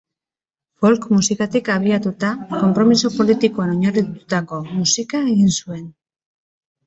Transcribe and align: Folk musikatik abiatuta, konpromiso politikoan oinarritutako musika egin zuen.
Folk 0.83 1.03
musikatik 1.15 1.67
abiatuta, 1.73 2.31
konpromiso 2.53 3.11
politikoan 3.17 3.75
oinarritutako 3.75 4.59
musika 4.79 5.23
egin 5.35 5.53
zuen. 5.61 5.85